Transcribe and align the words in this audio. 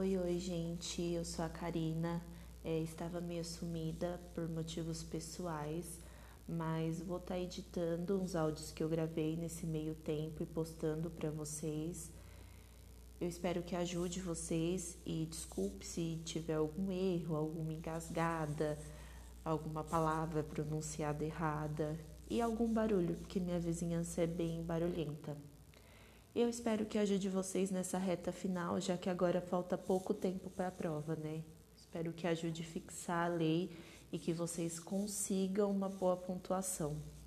Oi, 0.00 0.16
oi, 0.16 0.38
gente. 0.38 1.02
Eu 1.02 1.26
sou 1.26 1.44
a 1.44 1.48
Karina. 1.50 2.22
É, 2.64 2.78
estava 2.78 3.20
meio 3.20 3.44
sumida 3.44 4.18
por 4.34 4.48
motivos 4.48 5.02
pessoais, 5.02 6.00
mas 6.48 7.02
vou 7.02 7.18
estar 7.18 7.34
tá 7.34 7.38
editando 7.38 8.18
uns 8.18 8.34
áudios 8.34 8.72
que 8.72 8.82
eu 8.82 8.88
gravei 8.88 9.36
nesse 9.36 9.66
meio 9.66 9.94
tempo 9.94 10.42
e 10.42 10.46
postando 10.46 11.10
para 11.10 11.30
vocês. 11.30 12.10
Eu 13.20 13.28
espero 13.28 13.62
que 13.62 13.76
ajude 13.76 14.22
vocês 14.22 14.96
e 15.04 15.26
desculpe 15.26 15.84
se 15.84 16.18
tiver 16.24 16.54
algum 16.54 16.90
erro, 16.90 17.36
alguma 17.36 17.70
engasgada, 17.70 18.78
alguma 19.44 19.84
palavra 19.84 20.42
pronunciada 20.42 21.22
errada 21.22 21.94
e 22.30 22.40
algum 22.40 22.72
barulho, 22.72 23.16
porque 23.16 23.38
minha 23.38 23.60
vizinhança 23.60 24.22
é 24.22 24.26
bem 24.26 24.62
barulhenta. 24.62 25.36
Eu 26.32 26.48
espero 26.48 26.86
que 26.86 26.96
ajude 26.96 27.28
vocês 27.28 27.72
nessa 27.72 27.98
reta 27.98 28.30
final, 28.30 28.80
já 28.80 28.96
que 28.96 29.10
agora 29.10 29.40
falta 29.40 29.76
pouco 29.76 30.14
tempo 30.14 30.48
para 30.48 30.68
a 30.68 30.70
prova, 30.70 31.16
né? 31.16 31.42
Espero 31.76 32.12
que 32.12 32.24
ajude 32.24 32.62
a 32.62 32.64
fixar 32.64 33.28
a 33.28 33.34
lei 33.34 33.76
e 34.12 34.18
que 34.18 34.32
vocês 34.32 34.78
consigam 34.78 35.68
uma 35.72 35.88
boa 35.88 36.16
pontuação. 36.16 36.96